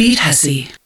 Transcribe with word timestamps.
Beat 0.00 0.20
Hussy. 0.20 0.79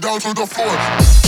down 0.00 0.20
to 0.20 0.34
the 0.34 0.46
floor. 0.46 1.25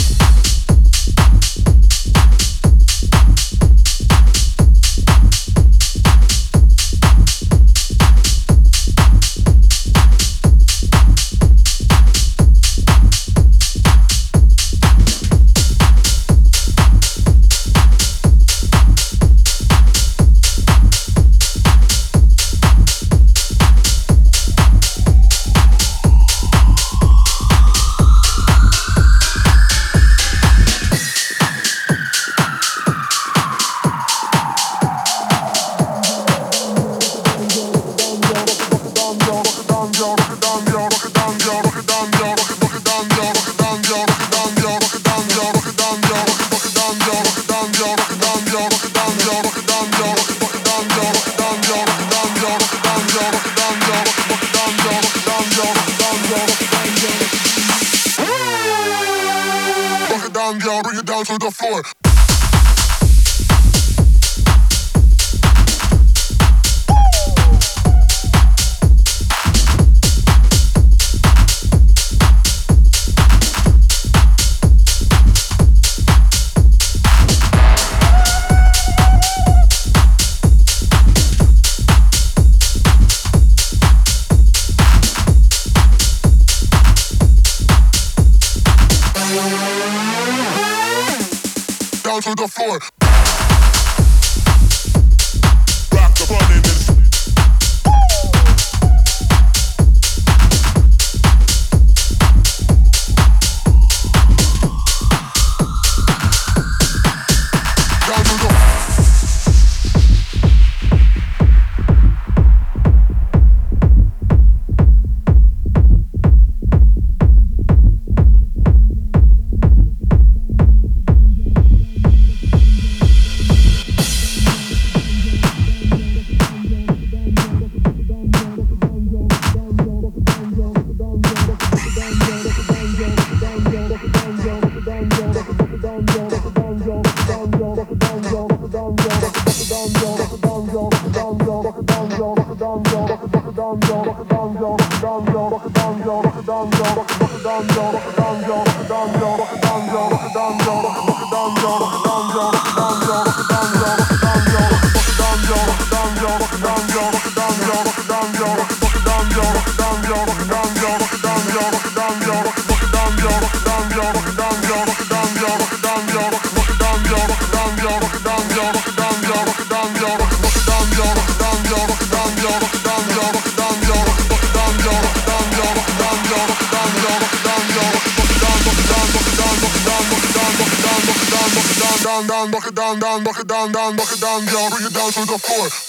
down, 183.58 183.72
down, 183.72 183.96
knock 183.96 184.12
it 184.12 184.20
down, 184.20 184.44
down, 184.46 184.70
bring 184.70 184.86
it 184.86 184.94
down 184.94 185.10
to 185.10 185.26
the 185.26 185.38
floor. 185.38 185.87